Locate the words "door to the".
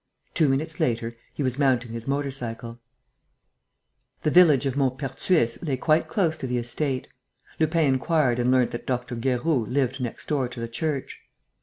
10.27-10.67